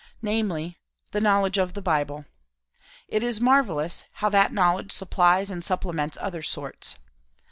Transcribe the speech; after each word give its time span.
Namely, 0.23 0.79
the 1.11 1.21
knowledge 1.21 1.59
of 1.59 1.75
the 1.75 1.79
Bible. 1.83 2.25
It 3.07 3.21
is 3.21 3.39
marvellous, 3.39 4.03
how 4.13 4.29
that 4.29 4.51
knowledge 4.51 4.91
supplies 4.91 5.51
and 5.51 5.63
supplements 5.63 6.17
other 6.19 6.41
sorts. 6.41 6.95